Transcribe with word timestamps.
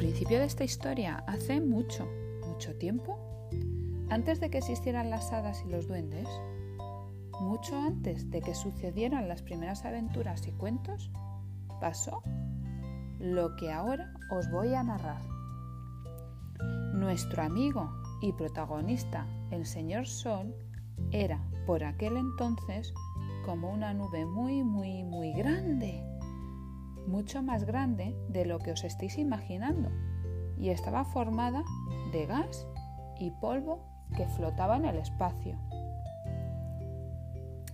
principio 0.00 0.38
de 0.38 0.46
esta 0.46 0.64
historia, 0.64 1.22
hace 1.26 1.60
mucho, 1.60 2.08
mucho 2.46 2.74
tiempo, 2.78 3.18
antes 4.08 4.40
de 4.40 4.48
que 4.48 4.56
existieran 4.56 5.10
las 5.10 5.30
hadas 5.30 5.62
y 5.66 5.68
los 5.68 5.88
duendes, 5.88 6.26
mucho 7.38 7.78
antes 7.78 8.30
de 8.30 8.40
que 8.40 8.54
sucedieran 8.54 9.28
las 9.28 9.42
primeras 9.42 9.84
aventuras 9.84 10.46
y 10.46 10.52
cuentos, 10.52 11.10
pasó 11.82 12.22
lo 13.18 13.54
que 13.56 13.70
ahora 13.70 14.14
os 14.30 14.50
voy 14.50 14.72
a 14.72 14.82
narrar. 14.82 15.20
Nuestro 16.94 17.42
amigo 17.42 17.92
y 18.22 18.32
protagonista, 18.32 19.26
el 19.50 19.66
señor 19.66 20.06
Sol, 20.06 20.54
era 21.10 21.46
por 21.66 21.84
aquel 21.84 22.16
entonces 22.16 22.94
como 23.44 23.70
una 23.70 23.92
nube 23.92 24.24
muy, 24.24 24.64
muy, 24.64 25.04
muy 25.04 25.34
grande, 25.34 26.02
mucho 27.10 27.42
más 27.42 27.64
grande 27.64 28.16
de 28.28 28.46
lo 28.46 28.58
que 28.58 28.72
os 28.72 28.84
estéis 28.84 29.18
imaginando, 29.18 29.90
y 30.56 30.70
estaba 30.70 31.04
formada 31.04 31.64
de 32.12 32.26
gas 32.26 32.66
y 33.18 33.30
polvo 33.32 33.80
que 34.16 34.26
flotaba 34.26 34.76
en 34.76 34.84
el 34.84 34.98
espacio. 34.98 35.58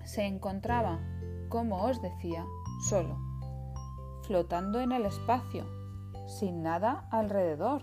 Se 0.05 0.25
encontraba, 0.25 1.01
como 1.49 1.85
os 1.85 2.01
decía, 2.01 2.45
solo, 2.89 3.19
flotando 4.23 4.81
en 4.81 4.93
el 4.93 5.05
espacio, 5.07 5.67
sin 6.27 6.63
nada 6.63 7.07
alrededor. 7.11 7.83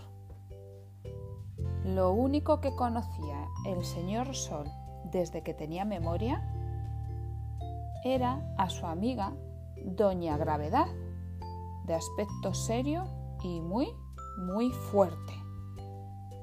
Lo 1.84 2.12
único 2.12 2.60
que 2.60 2.74
conocía 2.74 3.46
el 3.66 3.84
señor 3.84 4.34
Sol 4.34 4.66
desde 5.10 5.42
que 5.42 5.54
tenía 5.54 5.84
memoria 5.84 6.42
era 8.04 8.54
a 8.56 8.68
su 8.68 8.86
amiga 8.86 9.32
Doña 9.84 10.36
Gravedad, 10.36 10.86
de 11.86 11.94
aspecto 11.94 12.54
serio 12.54 13.04
y 13.42 13.60
muy, 13.60 13.88
muy 14.38 14.70
fuerte. 14.70 15.32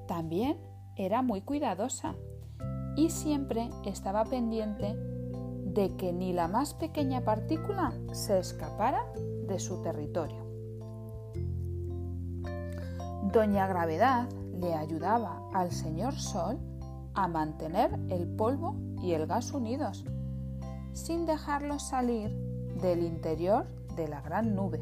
También 0.07 0.57
era 0.95 1.21
muy 1.21 1.41
cuidadosa 1.41 2.15
y 2.95 3.09
siempre 3.09 3.69
estaba 3.85 4.25
pendiente 4.25 4.95
de 5.65 5.95
que 5.95 6.11
ni 6.11 6.33
la 6.33 6.47
más 6.47 6.73
pequeña 6.73 7.23
partícula 7.23 7.93
se 8.11 8.39
escapara 8.39 9.05
de 9.47 9.59
su 9.59 9.81
territorio. 9.81 10.45
Doña 13.31 13.67
Gravedad 13.67 14.27
le 14.59 14.73
ayudaba 14.73 15.47
al 15.53 15.71
señor 15.71 16.13
Sol 16.15 16.59
a 17.13 17.27
mantener 17.27 17.97
el 18.09 18.27
polvo 18.27 18.75
y 19.01 19.13
el 19.13 19.27
gas 19.27 19.53
unidos, 19.53 20.05
sin 20.93 21.25
dejarlos 21.25 21.83
salir 21.87 22.29
del 22.81 23.03
interior 23.03 23.67
de 23.95 24.07
la 24.07 24.21
gran 24.21 24.55
nube. 24.55 24.81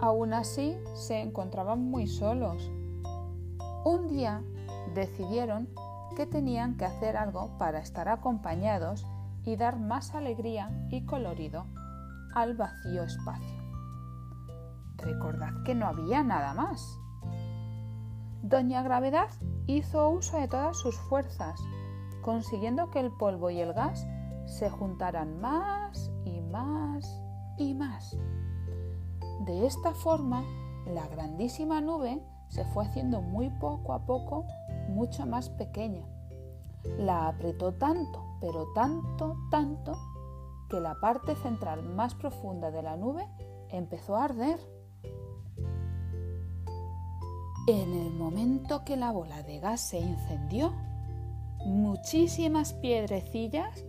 Aún 0.00 0.34
así, 0.34 0.76
se 0.94 1.20
encontraban 1.20 1.90
muy 1.90 2.06
solos. 2.06 2.70
Un 3.84 4.08
día 4.08 4.42
decidieron 4.94 5.68
que 6.16 6.26
tenían 6.26 6.76
que 6.76 6.84
hacer 6.84 7.16
algo 7.16 7.56
para 7.58 7.78
estar 7.78 8.08
acompañados 8.08 9.06
y 9.44 9.56
dar 9.56 9.78
más 9.78 10.14
alegría 10.14 10.70
y 10.90 11.04
colorido 11.04 11.66
al 12.34 12.54
vacío 12.54 13.04
espacio. 13.04 13.56
Recordad 14.96 15.62
que 15.64 15.74
no 15.74 15.86
había 15.86 16.22
nada 16.22 16.54
más. 16.54 16.98
Doña 18.42 18.82
Gravedad 18.82 19.28
hizo 19.66 20.08
uso 20.10 20.38
de 20.38 20.48
todas 20.48 20.76
sus 20.78 20.96
fuerzas, 20.96 21.60
consiguiendo 22.22 22.90
que 22.90 23.00
el 23.00 23.12
polvo 23.12 23.50
y 23.50 23.60
el 23.60 23.72
gas 23.72 24.06
se 24.46 24.70
juntaran 24.70 25.40
más 25.40 26.10
y 26.24 26.40
más 26.40 27.20
y 27.58 27.74
más. 27.74 28.16
De 29.46 29.64
esta 29.64 29.92
forma, 29.94 30.44
la 30.86 31.06
grandísima 31.06 31.80
nube 31.80 32.20
se 32.48 32.64
fue 32.64 32.84
haciendo 32.84 33.22
muy 33.22 33.48
poco 33.60 33.92
a 33.92 34.04
poco 34.04 34.44
mucho 34.88 35.24
más 35.24 35.50
pequeña. 35.50 36.04
La 36.98 37.28
apretó 37.28 37.74
tanto, 37.74 38.24
pero 38.40 38.66
tanto, 38.74 39.36
tanto, 39.50 39.96
que 40.68 40.80
la 40.80 40.96
parte 41.00 41.36
central 41.36 41.82
más 41.82 42.14
profunda 42.14 42.70
de 42.72 42.82
la 42.82 42.96
nube 42.96 43.28
empezó 43.70 44.16
a 44.16 44.24
arder. 44.24 44.58
En 47.68 47.92
el 47.92 48.12
momento 48.12 48.84
que 48.84 48.96
la 48.96 49.12
bola 49.12 49.42
de 49.42 49.60
gas 49.60 49.80
se 49.80 49.98
incendió, 49.98 50.72
muchísimas 51.64 52.74
piedrecillas 52.74 53.84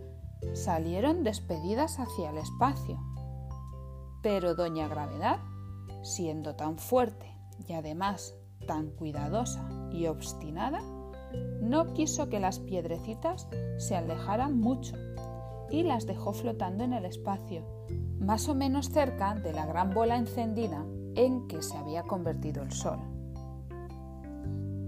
salieron 0.52 1.24
despedidas 1.24 1.98
hacia 1.98 2.30
el 2.30 2.38
espacio. 2.38 3.07
Pero 4.22 4.54
Doña 4.54 4.88
Gravedad, 4.88 5.38
siendo 6.02 6.54
tan 6.56 6.78
fuerte 6.78 7.34
y 7.66 7.72
además 7.72 8.34
tan 8.66 8.90
cuidadosa 8.90 9.68
y 9.92 10.06
obstinada, 10.06 10.80
no 11.60 11.92
quiso 11.92 12.28
que 12.28 12.40
las 12.40 12.58
piedrecitas 12.58 13.48
se 13.78 13.96
alejaran 13.96 14.58
mucho 14.58 14.96
y 15.70 15.82
las 15.82 16.06
dejó 16.06 16.32
flotando 16.32 16.84
en 16.84 16.92
el 16.92 17.04
espacio, 17.04 17.62
más 18.18 18.48
o 18.48 18.54
menos 18.54 18.88
cerca 18.90 19.34
de 19.34 19.52
la 19.52 19.66
gran 19.66 19.92
bola 19.92 20.16
encendida 20.16 20.84
en 21.14 21.46
que 21.46 21.62
se 21.62 21.76
había 21.76 22.04
convertido 22.04 22.62
el 22.62 22.72
Sol. 22.72 22.98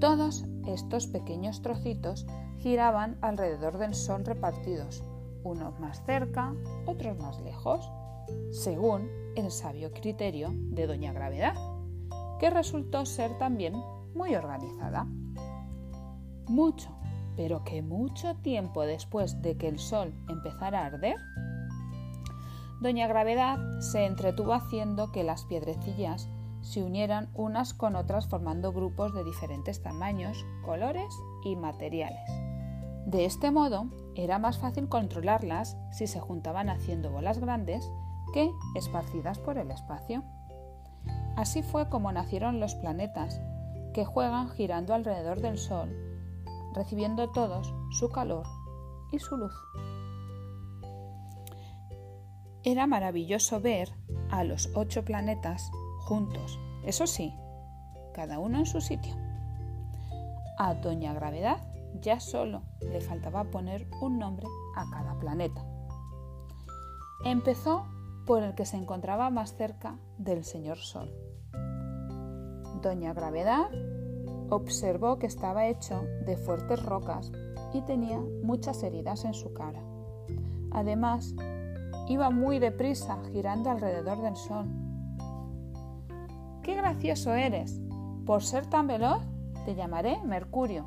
Todos 0.01 0.47
estos 0.67 1.07
pequeños 1.07 1.61
trocitos 1.61 2.27
giraban 2.59 3.19
alrededor 3.21 3.79
del 3.79 3.95
Sol 3.95 4.25
repartidos, 4.25 5.05
unos 5.43 5.79
más 5.79 6.03
cerca, 6.05 6.55
otros 6.87 7.19
más 7.19 7.41
lejos, 7.41 7.91
según 8.51 9.11
el 9.37 9.51
sabio 9.51 9.93
criterio 9.93 10.51
de 10.53 10.87
Doña 10.87 11.13
Gravedad, 11.13 11.55
que 12.39 12.51
resultó 12.51 13.07
ser 13.07 13.37
también 13.39 13.75
muy 14.15 14.35
organizada. 14.35 15.07
Mucho, 16.49 16.91
pero 17.37 17.65
que 17.65 17.83
mucho 17.83 18.37
tiempo 18.37 18.83
después 18.83 19.41
de 19.43 19.57
que 19.57 19.69
el 19.69 19.79
Sol 19.79 20.13
empezara 20.29 20.83
a 20.83 20.87
arder, 20.87 21.17
Doña 22.81 23.07
Gravedad 23.07 23.59
se 23.81 24.07
entretuvo 24.07 24.55
haciendo 24.55 25.13
que 25.13 25.23
las 25.23 25.45
piedrecillas 25.45 26.29
se 26.63 26.83
unieran 26.83 27.29
unas 27.35 27.75
con 27.75 27.97
otras 27.97 28.27
formando 28.27 28.73
grupos 28.73 29.15
de 29.15 29.25
diferentes 29.25 29.83
tamaños, 29.83 30.45
colores 30.65 31.15
y 31.45 31.57
materiales. 31.57 32.29
De 33.07 33.25
este 33.25 33.51
modo, 33.51 33.87
era 34.15 34.39
más 34.39 34.59
fácil 34.59 34.89
controlarlas 34.89 35.77
si 35.93 36.07
se 36.07 36.21
juntaban 36.21 36.69
haciendo 36.69 37.11
bolas 37.11 37.39
grandes 37.39 37.91
que 38.33 38.51
esparcidas 38.75 39.39
por 39.39 39.59
el 39.59 39.71
espacio. 39.71 40.23
Así 41.37 41.63
fue 41.63 41.89
como 41.89 42.13
nacieron 42.13 42.61
los 42.61 42.75
planetas, 42.75 43.41
que 43.95 44.05
juegan 44.05 44.51
girando 44.51 44.95
alrededor 44.95 45.41
del 45.41 45.59
Sol, 45.59 45.91
recibiendo 46.75 47.31
todos 47.31 47.73
su 47.91 48.09
calor 48.11 48.47
y 49.13 49.19
su 49.19 49.37
luz. 49.37 49.55
Era 52.63 52.87
maravilloso 52.87 53.61
ver 53.61 53.93
a 54.31 54.45
los 54.45 54.71
ocho 54.75 55.05
planetas 55.05 55.71
juntos, 56.01 56.59
eso 56.85 57.07
sí, 57.07 57.35
cada 58.15 58.39
uno 58.39 58.59
en 58.59 58.67
su 58.67 58.81
sitio. 58.81 59.15
A 60.59 60.75
Doña 60.75 61.15
Gravedad 61.15 61.59
ya 62.01 62.21
solo 62.21 62.63
le 62.81 63.01
faltaba 63.01 63.45
poner 63.45 63.89
un 64.01 64.19
nombre 64.19 64.47
a 64.77 64.85
cada 64.91 65.19
planeta. 65.19 65.65
Empezó 67.25 67.87
por 68.31 68.45
el 68.45 68.55
que 68.55 68.65
se 68.65 68.77
encontraba 68.77 69.29
más 69.29 69.57
cerca 69.57 69.99
del 70.17 70.45
señor 70.45 70.77
Sol. 70.79 71.11
Doña 72.81 73.13
Gravedad 73.13 73.69
observó 74.51 75.19
que 75.19 75.27
estaba 75.27 75.67
hecho 75.67 76.05
de 76.27 76.37
fuertes 76.37 76.81
rocas 76.81 77.33
y 77.75 77.81
tenía 77.81 78.21
muchas 78.45 78.85
heridas 78.85 79.25
en 79.25 79.35
su 79.35 79.53
cara. 79.53 79.83
Además, 80.71 81.35
iba 82.07 82.31
muy 82.31 82.61
deprisa 82.61 83.19
girando 83.33 83.69
alrededor 83.69 84.23
del 84.23 84.37
Sol 84.37 84.69
¡Qué 86.63 86.77
gracioso 86.77 87.35
eres! 87.35 87.81
Por 88.27 88.45
ser 88.45 88.65
tan 88.67 88.87
veloz, 88.87 89.25
te 89.65 89.75
llamaré 89.75 90.23
Mercurio. 90.23 90.87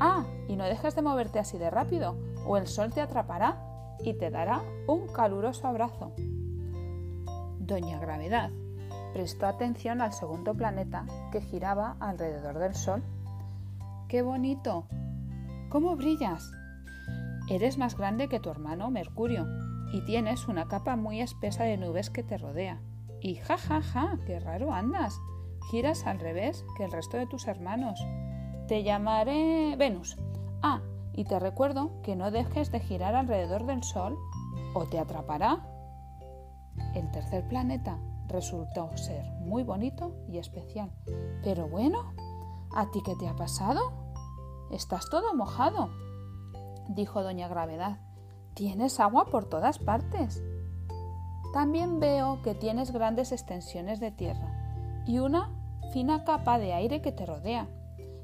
Ah, 0.00 0.24
y 0.48 0.56
no 0.56 0.64
dejes 0.64 0.96
de 0.96 1.02
moverte 1.02 1.38
así 1.38 1.56
de 1.56 1.70
rápido, 1.70 2.16
o 2.44 2.56
el 2.56 2.66
sol 2.66 2.92
te 2.92 3.00
atrapará 3.00 3.64
y 4.02 4.14
te 4.14 4.30
dará 4.30 4.60
un 4.88 5.06
caluroso 5.06 5.68
abrazo. 5.68 6.12
Doña 7.66 7.98
Gravedad 7.98 8.50
prestó 9.14 9.46
atención 9.46 10.00
al 10.00 10.12
segundo 10.12 10.54
planeta 10.54 11.06
que 11.30 11.40
giraba 11.40 11.96
alrededor 12.00 12.58
del 12.58 12.74
Sol. 12.74 13.02
¡Qué 14.08 14.22
bonito! 14.22 14.86
¿Cómo 15.70 15.96
brillas? 15.96 16.50
Eres 17.48 17.78
más 17.78 17.96
grande 17.96 18.28
que 18.28 18.40
tu 18.40 18.50
hermano 18.50 18.90
Mercurio 18.90 19.46
y 19.92 20.04
tienes 20.04 20.48
una 20.48 20.66
capa 20.66 20.96
muy 20.96 21.20
espesa 21.20 21.64
de 21.64 21.76
nubes 21.76 22.10
que 22.10 22.24
te 22.24 22.38
rodea. 22.38 22.80
Y 23.20 23.36
ja, 23.36 23.56
ja, 23.56 23.80
ja, 23.80 24.18
qué 24.26 24.40
raro 24.40 24.72
andas. 24.72 25.18
Giras 25.70 26.06
al 26.06 26.18
revés 26.18 26.64
que 26.76 26.84
el 26.84 26.92
resto 26.92 27.16
de 27.16 27.26
tus 27.26 27.46
hermanos. 27.46 28.04
Te 28.66 28.82
llamaré 28.82 29.76
Venus. 29.78 30.16
Ah, 30.62 30.80
y 31.12 31.24
te 31.24 31.38
recuerdo 31.38 32.02
que 32.02 32.16
no 32.16 32.30
dejes 32.30 32.72
de 32.72 32.80
girar 32.80 33.14
alrededor 33.14 33.64
del 33.64 33.84
Sol 33.84 34.18
o 34.74 34.86
te 34.86 34.98
atrapará. 34.98 35.73
El 36.94 37.10
tercer 37.10 37.46
planeta 37.48 37.98
resultó 38.28 38.96
ser 38.96 39.24
muy 39.40 39.62
bonito 39.62 40.14
y 40.28 40.38
especial. 40.38 40.90
Pero 41.42 41.68
bueno, 41.68 42.14
¿a 42.74 42.90
ti 42.90 43.00
qué 43.04 43.14
te 43.16 43.28
ha 43.28 43.36
pasado? 43.36 43.80
Estás 44.70 45.08
todo 45.10 45.34
mojado, 45.34 45.90
dijo 46.88 47.22
doña 47.22 47.48
Gravedad. 47.48 48.00
Tienes 48.54 49.00
agua 49.00 49.26
por 49.26 49.46
todas 49.46 49.78
partes. 49.78 50.42
También 51.52 52.00
veo 52.00 52.42
que 52.42 52.54
tienes 52.54 52.92
grandes 52.92 53.32
extensiones 53.32 54.00
de 54.00 54.10
tierra 54.10 55.04
y 55.06 55.18
una 55.18 55.50
fina 55.92 56.24
capa 56.24 56.58
de 56.58 56.72
aire 56.72 57.02
que 57.02 57.12
te 57.12 57.26
rodea. 57.26 57.68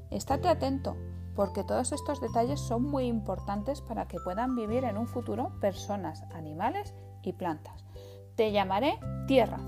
Estate 0.09 0.49
atento, 0.49 0.97
porque 1.35 1.63
todos 1.63 1.91
estos 1.91 2.19
detalles 2.19 2.59
son 2.59 2.83
muy 2.83 3.05
importantes 3.05 3.81
para 3.81 4.07
que 4.07 4.19
puedan 4.19 4.55
vivir 4.55 4.83
en 4.83 4.97
un 4.97 5.07
futuro 5.07 5.57
personas, 5.61 6.23
animales 6.33 6.93
y 7.23 7.33
plantas. 7.33 7.85
Te 8.35 8.51
llamaré 8.51 8.97
Tierra. 9.27 9.59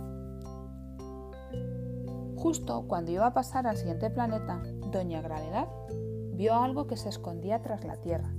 Justo 2.37 2.85
cuando 2.87 3.11
iba 3.11 3.27
a 3.27 3.33
pasar 3.33 3.67
al 3.67 3.77
siguiente 3.77 4.09
planeta, 4.09 4.61
Doña 4.91 5.21
Gravedad 5.21 5.67
vio 6.33 6.55
algo 6.55 6.87
que 6.87 6.97
se 6.97 7.09
escondía 7.09 7.61
tras 7.61 7.83
la 7.83 7.97
Tierra. 7.97 8.33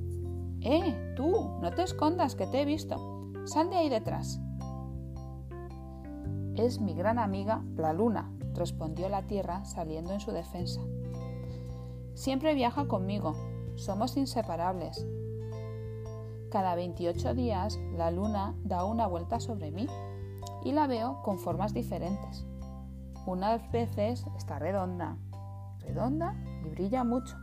¡Eh, 0.63 1.15
tú! 1.17 1.59
No 1.61 1.71
te 1.73 1.83
escondas, 1.83 2.35
que 2.37 2.47
te 2.47 2.63
he 2.63 2.65
visto. 2.65 2.97
Sal 3.45 3.69
de 3.69 3.77
ahí 3.77 3.89
detrás. 3.91 4.41
Es 6.55 6.81
mi 6.81 6.95
gran 6.95 7.19
amiga, 7.19 7.63
la 7.77 7.93
Luna, 7.93 8.33
respondió 8.55 9.09
la 9.09 9.27
Tierra 9.27 9.65
saliendo 9.65 10.13
en 10.13 10.21
su 10.21 10.33
defensa. 10.33 10.81
Siempre 12.15 12.55
viaja 12.55 12.89
conmigo, 12.89 13.35
somos 13.77 14.17
inseparables. 14.17 15.07
Cada 16.51 16.77
28 16.77 17.35
días 17.35 17.79
la 17.97 18.13
luna 18.13 18.55
da 18.63 18.85
una 18.85 19.09
vuelta 19.09 19.41
sobre 19.41 19.73
mí 19.73 19.89
y 20.65 20.73
la 20.73 20.87
veo 20.87 21.23
con 21.23 21.39
formas 21.39 21.75
diferentes. 21.75 22.47
Unas 23.27 23.71
veces 23.71 24.25
está 24.37 24.59
redonda, 24.59 25.17
redonda 25.81 26.35
y 26.65 26.71
brilla 26.71 27.05
mucho, 27.05 27.37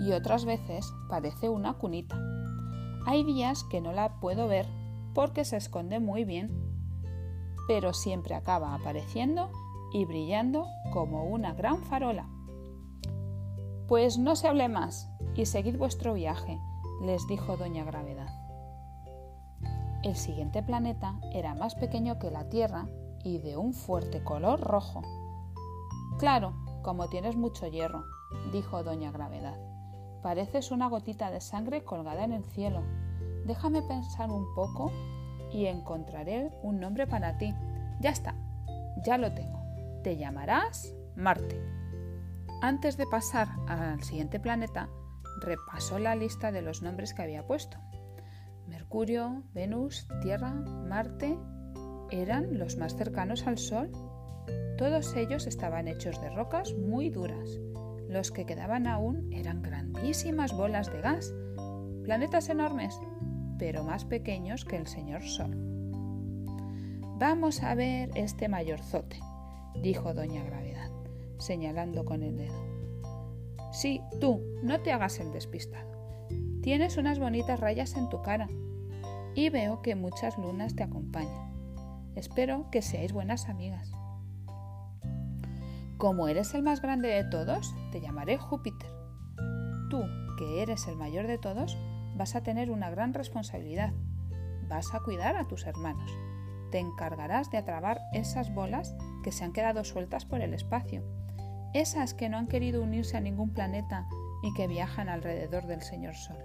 y 0.00 0.12
otras 0.12 0.44
veces 0.44 0.92
parece 1.08 1.48
una 1.48 1.74
cunita. 1.74 2.16
Hay 3.06 3.24
días 3.24 3.64
que 3.64 3.80
no 3.80 3.92
la 3.92 4.20
puedo 4.20 4.46
ver 4.46 4.66
porque 5.14 5.44
se 5.44 5.56
esconde 5.56 5.98
muy 5.98 6.24
bien, 6.24 6.50
pero 7.68 7.92
siempre 7.92 8.34
acaba 8.34 8.74
apareciendo 8.74 9.50
y 9.92 10.04
brillando 10.04 10.66
como 10.92 11.24
una 11.24 11.52
gran 11.52 11.82
farola. 11.84 12.28
Pues 13.88 14.18
no 14.18 14.36
se 14.36 14.48
hable 14.48 14.68
más 14.68 15.10
y 15.34 15.46
seguid 15.46 15.76
vuestro 15.76 16.14
viaje, 16.14 16.58
les 17.02 17.26
dijo 17.26 17.56
Doña 17.56 17.84
Gravedad. 17.84 18.41
El 20.02 20.16
siguiente 20.16 20.64
planeta 20.64 21.14
era 21.32 21.54
más 21.54 21.76
pequeño 21.76 22.18
que 22.18 22.32
la 22.32 22.48
Tierra 22.48 22.86
y 23.22 23.38
de 23.38 23.56
un 23.56 23.72
fuerte 23.72 24.24
color 24.24 24.60
rojo. 24.60 25.02
Claro, 26.18 26.54
como 26.82 27.08
tienes 27.08 27.36
mucho 27.36 27.68
hierro, 27.68 28.04
dijo 28.52 28.82
Doña 28.82 29.12
Gravedad. 29.12 29.56
Pareces 30.20 30.72
una 30.72 30.88
gotita 30.88 31.30
de 31.30 31.40
sangre 31.40 31.84
colgada 31.84 32.24
en 32.24 32.32
el 32.32 32.44
cielo. 32.44 32.82
Déjame 33.46 33.82
pensar 33.82 34.30
un 34.30 34.52
poco 34.54 34.90
y 35.52 35.66
encontraré 35.66 36.50
un 36.62 36.80
nombre 36.80 37.06
para 37.06 37.38
ti. 37.38 37.54
Ya 38.00 38.10
está, 38.10 38.34
ya 39.04 39.18
lo 39.18 39.32
tengo. 39.32 39.60
Te 40.02 40.16
llamarás 40.16 40.92
Marte. 41.14 41.60
Antes 42.60 42.96
de 42.96 43.06
pasar 43.06 43.48
al 43.68 44.02
siguiente 44.02 44.40
planeta, 44.40 44.88
repasó 45.40 46.00
la 46.00 46.16
lista 46.16 46.50
de 46.50 46.62
los 46.62 46.82
nombres 46.82 47.14
que 47.14 47.22
había 47.22 47.46
puesto. 47.46 47.78
Mercurio, 48.92 49.42
Venus, 49.54 50.06
Tierra, 50.20 50.52
Marte 50.52 51.38
eran 52.10 52.58
los 52.58 52.76
más 52.76 52.94
cercanos 52.94 53.46
al 53.46 53.56
Sol. 53.56 53.90
Todos 54.76 55.16
ellos 55.16 55.46
estaban 55.46 55.88
hechos 55.88 56.20
de 56.20 56.28
rocas 56.28 56.74
muy 56.74 57.08
duras. 57.08 57.58
Los 58.10 58.30
que 58.30 58.44
quedaban 58.44 58.86
aún 58.86 59.32
eran 59.32 59.62
grandísimas 59.62 60.54
bolas 60.54 60.92
de 60.92 61.00
gas, 61.00 61.32
planetas 62.04 62.50
enormes, 62.50 63.00
pero 63.58 63.82
más 63.82 64.04
pequeños 64.04 64.66
que 64.66 64.76
el 64.76 64.86
señor 64.86 65.22
Sol. 65.22 65.52
Vamos 67.18 67.62
a 67.62 67.74
ver 67.74 68.10
este 68.14 68.46
mayorzote, 68.46 69.18
dijo 69.82 70.12
doña 70.12 70.44
Gravedad 70.44 70.90
señalando 71.38 72.04
con 72.04 72.22
el 72.22 72.36
dedo. 72.36 72.62
Sí, 73.72 74.02
tú, 74.20 74.42
no 74.62 74.82
te 74.82 74.92
hagas 74.92 75.18
el 75.18 75.32
despistado. 75.32 75.90
Tienes 76.60 76.98
unas 76.98 77.18
bonitas 77.18 77.58
rayas 77.58 77.96
en 77.96 78.10
tu 78.10 78.20
cara 78.20 78.50
y 79.34 79.50
veo 79.50 79.82
que 79.82 79.94
muchas 79.94 80.38
lunas 80.38 80.74
te 80.74 80.82
acompañan. 80.82 81.52
Espero 82.14 82.70
que 82.70 82.82
seáis 82.82 83.12
buenas 83.12 83.48
amigas. 83.48 83.90
Como 85.98 86.28
eres 86.28 86.54
el 86.54 86.62
más 86.62 86.82
grande 86.82 87.08
de 87.08 87.24
todos, 87.24 87.74
te 87.90 88.00
llamaré 88.00 88.38
Júpiter. 88.38 88.90
Tú, 89.88 90.02
que 90.38 90.62
eres 90.62 90.86
el 90.88 90.96
mayor 90.96 91.26
de 91.26 91.38
todos, 91.38 91.76
vas 92.16 92.34
a 92.34 92.42
tener 92.42 92.70
una 92.70 92.90
gran 92.90 93.14
responsabilidad. 93.14 93.92
Vas 94.68 94.94
a 94.94 95.00
cuidar 95.00 95.36
a 95.36 95.46
tus 95.46 95.66
hermanos. 95.66 96.10
Te 96.70 96.78
encargarás 96.78 97.50
de 97.50 97.58
atrabar 97.58 98.00
esas 98.12 98.52
bolas 98.52 98.94
que 99.22 99.32
se 99.32 99.44
han 99.44 99.52
quedado 99.52 99.84
sueltas 99.84 100.24
por 100.24 100.40
el 100.40 100.54
espacio 100.54 101.02
esas 101.74 102.12
que 102.12 102.28
no 102.28 102.36
han 102.36 102.48
querido 102.48 102.82
unirse 102.82 103.16
a 103.16 103.20
ningún 103.20 103.50
planeta 103.50 104.06
y 104.42 104.52
que 104.54 104.66
viajan 104.66 105.08
alrededor 105.08 105.66
del 105.66 105.82
señor 105.82 106.14
Sol. 106.14 106.36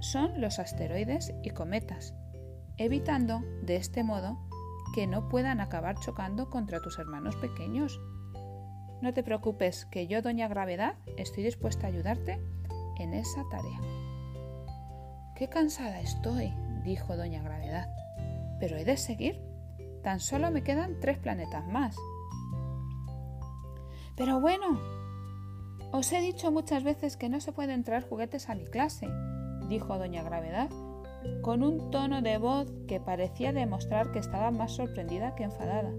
Son 0.00 0.40
los 0.40 0.58
asteroides 0.58 1.34
y 1.42 1.50
cometas, 1.50 2.14
evitando 2.78 3.42
de 3.62 3.76
este 3.76 4.02
modo 4.02 4.38
que 4.94 5.06
no 5.06 5.28
puedan 5.28 5.60
acabar 5.60 5.96
chocando 6.00 6.48
contra 6.48 6.80
tus 6.80 6.98
hermanos 6.98 7.36
pequeños. 7.36 8.00
No 9.02 9.12
te 9.12 9.22
preocupes, 9.22 9.84
que 9.84 10.06
yo, 10.06 10.22
Doña 10.22 10.48
Gravedad, 10.48 10.94
estoy 11.18 11.44
dispuesta 11.44 11.86
a 11.86 11.90
ayudarte 11.90 12.40
en 12.98 13.12
esa 13.12 13.44
tarea. 13.50 13.78
Qué 15.36 15.48
cansada 15.48 16.00
estoy, 16.00 16.54
dijo 16.82 17.16
Doña 17.16 17.42
Gravedad, 17.42 17.86
pero 18.58 18.78
he 18.78 18.86
de 18.86 18.96
seguir. 18.96 19.38
Tan 20.02 20.18
solo 20.18 20.50
me 20.50 20.62
quedan 20.62 20.98
tres 21.00 21.18
planetas 21.18 21.66
más. 21.66 21.94
Pero 24.16 24.40
bueno, 24.40 24.80
os 25.92 26.10
he 26.12 26.22
dicho 26.22 26.50
muchas 26.50 26.84
veces 26.84 27.18
que 27.18 27.28
no 27.28 27.40
se 27.40 27.52
pueden 27.52 27.84
traer 27.84 28.08
juguetes 28.08 28.48
a 28.48 28.54
mi 28.54 28.64
clase, 28.64 29.06
dijo 29.70 29.96
doña 29.96 30.22
Gravedad, 30.22 30.68
con 31.42 31.62
un 31.62 31.90
tono 31.90 32.20
de 32.20 32.36
voz 32.36 32.70
que 32.86 33.00
parecía 33.00 33.52
demostrar 33.52 34.10
que 34.12 34.18
estaba 34.18 34.50
más 34.50 34.72
sorprendida 34.72 35.34
que 35.36 35.44
enfadada. 35.44 35.92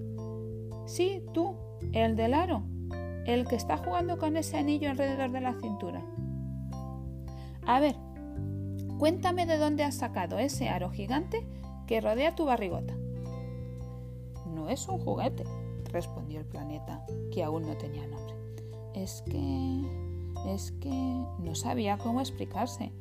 Sí, 0.85 1.23
tú, 1.33 1.55
el 1.93 2.15
del 2.15 2.33
aro, 2.33 2.63
el 3.25 3.47
que 3.47 3.55
está 3.55 3.77
jugando 3.77 4.17
con 4.17 4.35
ese 4.35 4.57
anillo 4.57 4.91
alrededor 4.91 5.31
de 5.31 5.41
la 5.41 5.53
cintura. 5.53 6.03
A 7.65 7.79
ver, 7.79 7.95
cuéntame 8.99 9.45
de 9.45 9.57
dónde 9.57 9.83
has 9.83 9.95
sacado 9.95 10.37
ese 10.37 10.67
aro 10.69 10.91
gigante 10.91 11.47
que 11.87 12.01
rodea 12.01 12.35
tu 12.35 12.45
barrigota. 12.45 12.93
No 14.47 14.69
es 14.69 14.87
un 14.89 14.99
juguete, 14.99 15.45
respondió 15.91 16.41
el 16.41 16.45
planeta, 16.45 17.05
que 17.31 17.43
aún 17.43 17.65
no 17.65 17.77
tenía 17.77 18.05
nombre. 18.05 18.35
Es 18.95 19.21
que... 19.21 20.51
es 20.53 20.73
que 20.73 20.89
no 20.89 21.55
sabía 21.55 21.97
cómo 21.97 22.19
explicarse, 22.19 22.91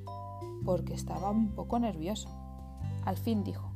porque 0.64 0.95
estaba 0.95 1.31
un 1.31 1.55
poco 1.55 1.79
nervioso. 1.79 2.29
Al 3.05 3.17
fin 3.17 3.45
dijo, 3.45 3.71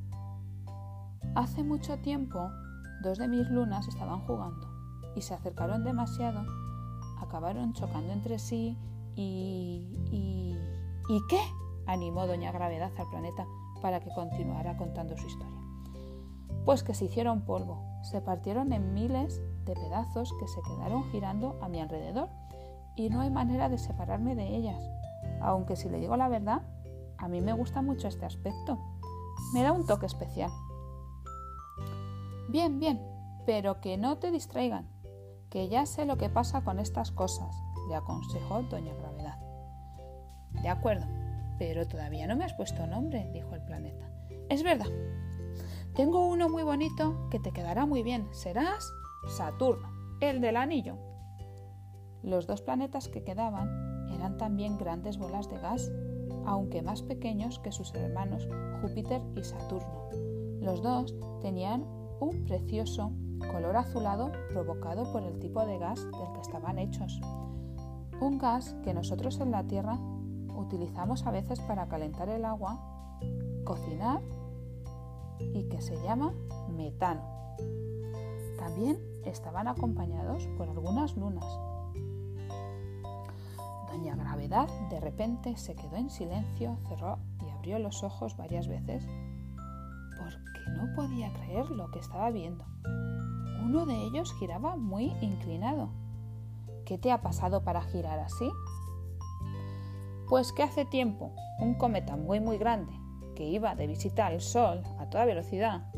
Hace 1.34 1.64
mucho 1.64 1.98
tiempo, 1.98 2.48
dos 3.02 3.18
de 3.18 3.26
mis 3.26 3.48
lunas 3.48 3.88
estaban 3.88 4.20
jugando 4.20 4.68
y 5.16 5.22
se 5.22 5.34
acercaron 5.34 5.82
demasiado, 5.82 6.44
acabaron 7.20 7.72
chocando 7.72 8.12
entre 8.12 8.38
sí 8.38 8.78
y... 9.16 9.98
y... 10.12 10.56
¿Y 11.08 11.20
qué? 11.28 11.40
animó 11.86 12.26
Doña 12.26 12.52
Gravedad 12.52 12.92
al 12.96 13.10
planeta 13.10 13.46
para 13.82 14.00
que 14.00 14.14
continuara 14.14 14.76
contando 14.76 15.16
su 15.16 15.26
historia. 15.26 15.60
Pues 16.64 16.82
que 16.82 16.94
se 16.94 17.06
hicieron 17.06 17.42
polvo, 17.42 17.82
se 18.02 18.20
partieron 18.20 18.72
en 18.72 18.94
miles 18.94 19.42
de 19.66 19.74
pedazos 19.74 20.32
que 20.38 20.48
se 20.48 20.62
quedaron 20.62 21.04
girando 21.10 21.58
a 21.60 21.68
mi 21.68 21.80
alrededor 21.80 22.28
y 22.96 23.10
no 23.10 23.20
hay 23.20 23.30
manera 23.30 23.68
de 23.68 23.76
separarme 23.76 24.34
de 24.34 24.56
ellas, 24.56 24.80
aunque 25.42 25.76
si 25.76 25.88
le 25.88 25.98
digo 25.98 26.16
la 26.16 26.28
verdad, 26.28 26.62
a 27.18 27.28
mí 27.28 27.40
me 27.40 27.52
gusta 27.52 27.82
mucho 27.82 28.08
este 28.08 28.24
aspecto. 28.24 28.78
Me 29.52 29.62
da 29.62 29.72
un 29.72 29.86
toque 29.86 30.06
especial. 30.06 30.50
Bien, 32.48 32.78
bien, 32.78 33.00
pero 33.46 33.80
que 33.80 33.96
no 33.96 34.18
te 34.18 34.30
distraigan, 34.30 34.88
que 35.50 35.68
ya 35.68 35.86
sé 35.86 36.04
lo 36.04 36.16
que 36.16 36.28
pasa 36.28 36.62
con 36.62 36.78
estas 36.78 37.10
cosas, 37.10 37.54
le 37.88 37.94
aconsejó 37.94 38.62
doña 38.62 38.94
Gravedad. 38.94 39.38
De 40.62 40.68
acuerdo, 40.68 41.06
pero 41.58 41.86
todavía 41.86 42.26
no 42.26 42.36
me 42.36 42.44
has 42.44 42.54
puesto 42.54 42.86
nombre, 42.86 43.30
dijo 43.32 43.54
el 43.54 43.62
planeta. 43.62 44.10
Es 44.48 44.62
verdad, 44.62 44.88
tengo 45.94 46.26
uno 46.26 46.48
muy 46.48 46.64
bonito 46.64 47.28
que 47.30 47.38
te 47.38 47.52
quedará 47.52 47.86
muy 47.86 48.02
bien. 48.02 48.28
Serás 48.32 48.92
Saturno, 49.28 49.88
el 50.20 50.40
del 50.40 50.56
anillo. 50.56 50.98
Los 52.22 52.46
dos 52.46 52.62
planetas 52.62 53.08
que 53.08 53.22
quedaban 53.22 54.10
eran 54.12 54.36
también 54.36 54.76
grandes 54.76 55.18
bolas 55.18 55.48
de 55.48 55.58
gas, 55.58 55.90
aunque 56.46 56.82
más 56.82 57.02
pequeños 57.02 57.58
que 57.58 57.72
sus 57.72 57.94
hermanos 57.94 58.48
Júpiter 58.80 59.22
y 59.36 59.44
Saturno. 59.44 60.08
Los 60.60 60.82
dos 60.82 61.14
tenían 61.42 61.84
un 62.20 62.44
precioso 62.44 63.12
color 63.52 63.76
azulado 63.76 64.32
provocado 64.50 65.10
por 65.12 65.22
el 65.22 65.38
tipo 65.38 65.64
de 65.66 65.78
gas 65.78 66.02
del 66.04 66.32
que 66.34 66.40
estaban 66.40 66.78
hechos. 66.78 67.20
Un 68.20 68.38
gas 68.38 68.74
que 68.82 68.94
nosotros 68.94 69.40
en 69.40 69.50
la 69.50 69.64
Tierra 69.64 69.98
utilizamos 70.56 71.26
a 71.26 71.30
veces 71.30 71.60
para 71.60 71.88
calentar 71.88 72.28
el 72.28 72.44
agua, 72.44 73.18
cocinar 73.64 74.20
y 75.52 75.64
que 75.64 75.80
se 75.80 76.00
llama 76.02 76.32
metano. 76.70 77.22
También 78.58 78.98
estaban 79.24 79.68
acompañados 79.68 80.46
por 80.56 80.68
algunas 80.68 81.16
lunas. 81.16 81.44
Gravedad 84.02 84.68
de 84.90 85.00
repente 85.00 85.56
se 85.56 85.76
quedó 85.76 85.96
en 85.96 86.10
silencio, 86.10 86.76
cerró 86.88 87.18
y 87.46 87.50
abrió 87.50 87.78
los 87.78 88.02
ojos 88.02 88.36
varias 88.36 88.66
veces 88.66 89.06
porque 90.18 90.70
no 90.76 90.92
podía 90.96 91.32
creer 91.32 91.70
lo 91.70 91.90
que 91.90 92.00
estaba 92.00 92.30
viendo. 92.30 92.64
Uno 93.64 93.86
de 93.86 93.94
ellos 93.94 94.34
giraba 94.40 94.76
muy 94.76 95.12
inclinado. 95.20 95.90
¿Qué 96.84 96.98
te 96.98 97.12
ha 97.12 97.22
pasado 97.22 97.62
para 97.62 97.82
girar 97.82 98.18
así? 98.18 98.50
Pues 100.28 100.52
que 100.52 100.64
hace 100.64 100.84
tiempo 100.84 101.30
un 101.60 101.74
cometa 101.74 102.16
muy 102.16 102.40
muy 102.40 102.58
grande 102.58 102.92
que 103.36 103.44
iba 103.44 103.74
de 103.76 103.86
visita 103.86 104.26
al 104.26 104.40
Sol 104.40 104.82
a 104.98 105.08
toda 105.08 105.24
velocidad 105.24 105.92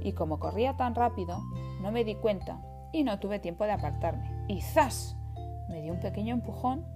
y 0.00 0.12
como 0.12 0.38
corría 0.38 0.76
tan 0.76 0.94
rápido 0.94 1.42
no 1.82 1.90
me 1.90 2.04
di 2.04 2.14
cuenta 2.14 2.62
y 2.92 3.02
no 3.02 3.18
tuve 3.18 3.40
tiempo 3.40 3.64
de 3.64 3.72
apartarme. 3.72 4.46
Y 4.48 4.60
¡zas! 4.60 5.16
Me 5.68 5.82
dio 5.82 5.92
un 5.92 6.00
pequeño 6.00 6.34
empujón 6.34 6.93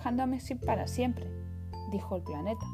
dejándome 0.00 0.40
sin 0.40 0.58
para 0.58 0.86
siempre, 0.86 1.30
dijo 1.90 2.16
el 2.16 2.22
planeta. 2.22 2.64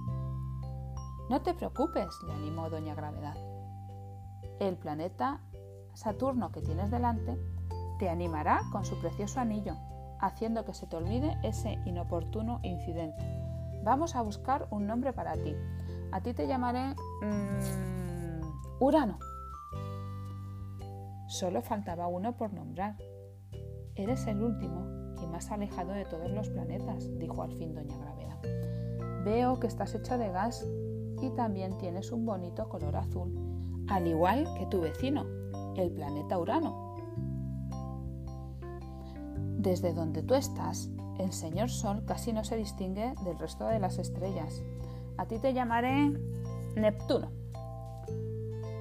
No 1.28 1.42
te 1.42 1.54
preocupes, 1.54 2.06
le 2.25 2.33
animó 2.33 2.71
Doña 2.71 2.95
Gravedad. 2.95 3.35
El 4.61 4.76
planeta 4.76 5.40
Saturno 5.92 6.52
que 6.52 6.62
tienes 6.62 6.88
delante 6.88 7.37
te 7.99 8.09
animará 8.09 8.61
con 8.71 8.85
su 8.85 8.97
precioso 9.00 9.40
anillo, 9.40 9.75
haciendo 10.21 10.64
que 10.64 10.73
se 10.73 10.87
te 10.87 10.95
olvide 10.95 11.37
ese 11.42 11.80
inoportuno 11.85 12.61
incidente. 12.62 13.25
Vamos 13.83 14.14
a 14.14 14.23
buscar 14.23 14.68
un 14.71 14.87
nombre 14.87 15.12
para 15.12 15.33
ti. 15.33 15.56
A 16.12 16.21
ti 16.21 16.33
te 16.33 16.47
llamaré 16.47 16.95
mmm, 17.23 18.40
Urano. 18.78 19.18
Solo 21.26 21.61
faltaba 21.61 22.06
uno 22.06 22.37
por 22.37 22.52
nombrar. 22.52 22.97
Eres 23.97 24.28
el 24.28 24.40
último 24.40 24.96
y 25.23 25.26
más 25.26 25.50
alejado 25.50 25.92
de 25.92 26.04
todos 26.04 26.30
los 26.30 26.49
planetas, 26.49 27.08
dijo 27.18 27.42
al 27.42 27.52
fin 27.52 27.75
Doña 27.75 27.96
Gravedad. 27.99 28.38
Veo 29.25 29.58
que 29.58 29.66
estás 29.66 29.94
hecha 29.94 30.18
de 30.18 30.30
gas 30.30 30.66
y 31.20 31.30
también 31.30 31.78
tienes 31.78 32.12
un 32.12 32.26
bonito 32.26 32.68
color 32.68 32.96
azul, 32.96 33.32
al 33.88 34.06
igual 34.06 34.46
que 34.58 34.66
tu 34.66 34.80
vecino, 34.80 35.25
el 35.76 35.90
planeta 35.90 36.38
Urano. 36.38 36.94
Desde 39.58 39.92
donde 39.92 40.23
tú 40.23 40.35
estás, 40.35 40.90
el 41.18 41.32
señor 41.32 41.70
Sol 41.70 42.04
casi 42.04 42.32
no 42.32 42.44
se 42.44 42.56
distingue 42.56 43.14
del 43.25 43.38
resto 43.38 43.66
de 43.66 43.80
las 43.80 43.99
estrellas. 43.99 44.62
A 45.16 45.26
ti 45.26 45.38
te 45.38 45.54
llamaré 45.54 46.12
Neptuno. 46.76 47.30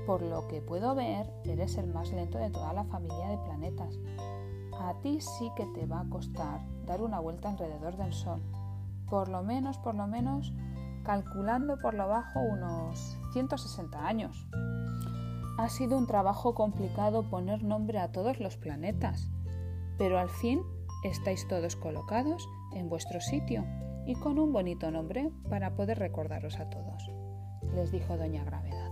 Por 0.06 0.22
lo 0.22 0.48
que 0.48 0.62
puedo 0.62 0.94
ver, 0.94 1.26
eres 1.46 1.78
el 1.78 1.88
más 1.88 2.12
lento 2.12 2.38
de 2.38 2.52
toda 2.52 2.74
la 2.74 2.84
familia 2.84 3.30
de 3.30 3.38
planetas. 3.40 3.98
A 4.80 4.94
ti 5.02 5.20
sí 5.22 5.52
que 5.56 5.66
te 5.68 5.86
va 5.86 6.02
a 6.02 6.10
costar 6.10 6.62
dar 6.86 7.02
una 7.02 7.20
vuelta 7.20 7.50
alrededor 7.50 7.98
del 7.98 8.14
Sol. 8.14 8.42
Por 9.10 9.30
lo 9.30 9.44
menos, 9.44 9.78
por 9.78 9.96
lo 9.96 10.08
menos, 10.08 10.54
calculando 11.04 11.78
por 11.78 11.94
lo 11.94 12.08
bajo 12.08 12.40
unos 12.40 13.18
160 13.34 14.06
años. 14.06 14.48
Ha 15.58 15.70
sido 15.70 15.98
un 15.98 16.08
trabajo 16.08 16.54
complicado 16.54 17.24
poner 17.24 17.64
nombre 17.64 18.00
a 18.00 18.12
todos 18.12 18.40
los 18.40 18.58
planetas, 18.58 19.30
pero 19.98 20.20
al 20.20 20.30
fin 20.30 20.62
estáis 21.04 21.48
todos 21.48 21.76
colocados 21.76 22.48
en 22.74 22.90
vuestro 22.90 23.22
sitio 23.22 23.64
y 24.06 24.16
con 24.16 24.38
un 24.40 24.52
bonito 24.52 24.92
nombre 24.92 25.32
para 25.50 25.76
poder 25.76 26.00
recordaros 26.00 26.60
a 26.60 26.70
todos, 26.70 27.10
les 27.74 27.92
dijo 27.92 28.18
Doña 28.18 28.44
Gravedad. 28.44 28.85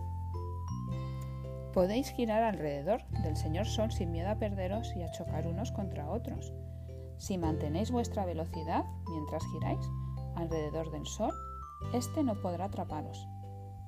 Podéis 1.74 2.12
girar 2.12 2.44
alrededor 2.44 3.04
del 3.24 3.36
señor 3.36 3.66
Sol 3.66 3.92
sin 3.92 4.12
miedo 4.12 4.30
a 4.30 4.36
perderos 4.36 4.96
y 4.96 5.02
a 5.02 5.12
chocar 5.12 5.48
unos 5.48 5.72
contra 5.72 6.10
otros. 6.10 6.54
Si 7.18 7.38
mantenéis 7.40 7.90
vuestra 7.90 8.26
velocidad 8.26 8.86
mientras 9.10 9.44
giráis 9.48 9.90
alrededor 10.36 10.92
del 10.92 11.08
Sol, 11.08 11.32
éste 11.94 12.24
no 12.24 12.40
podrá 12.42 12.66
atraparos. 12.66 13.28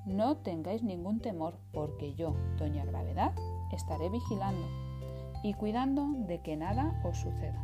No 0.06 0.38
tengáis 0.38 0.84
ningún 0.84 1.20
temor, 1.20 1.60
porque 1.74 2.16
yo, 2.16 2.36
Doña 2.58 2.86
Gravedad, 2.86 3.34
estaré 3.72 4.10
vigilando 4.10 4.68
y 5.44 5.54
cuidando 5.54 6.08
de 6.28 6.42
que 6.42 6.58
nada 6.58 7.00
os 7.04 7.18
suceda. 7.18 7.64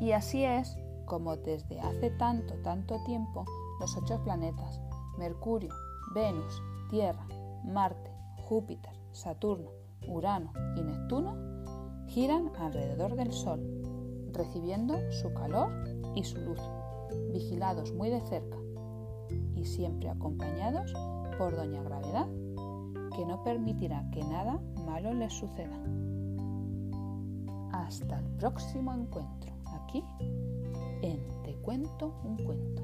Y 0.00 0.12
así 0.12 0.44
es 0.44 0.76
como 1.06 1.36
desde 1.36 1.80
hace 1.80 2.10
tanto, 2.10 2.54
tanto 2.62 3.02
tiempo 3.04 3.46
los 3.80 3.96
ocho 3.96 4.22
planetas, 4.24 4.78
Mercurio, 5.16 5.74
Venus, 6.14 6.62
Tierra, 6.90 7.26
Marte, 7.64 8.17
Júpiter, 8.48 8.98
Saturno, 9.12 9.72
Urano 10.06 10.52
y 10.74 10.80
Neptuno, 10.80 11.36
giran 12.06 12.50
alrededor 12.58 13.14
del 13.14 13.30
Sol, 13.30 13.60
recibiendo 14.32 14.94
su 15.12 15.34
calor 15.34 15.70
y 16.14 16.24
su 16.24 16.38
luz, 16.38 16.60
vigilados 17.30 17.92
muy 17.92 18.08
de 18.08 18.22
cerca 18.22 18.56
y 19.54 19.66
siempre 19.66 20.08
acompañados 20.08 20.94
por 21.36 21.56
Doña 21.56 21.82
Gravedad, 21.82 22.26
que 23.14 23.26
no 23.26 23.42
permitirá 23.44 24.08
que 24.12 24.24
nada 24.24 24.58
malo 24.86 25.12
les 25.12 25.34
suceda. 25.34 25.78
Hasta 27.72 28.18
el 28.18 28.24
próximo 28.38 28.94
encuentro, 28.94 29.52
aquí 29.74 30.02
en 31.02 31.20
Te 31.42 31.54
cuento 31.56 32.14
un 32.24 32.36
cuento. 32.38 32.82